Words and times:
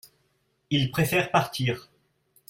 il 0.71 0.89
préfère 0.89 1.29
partir. 1.31 1.87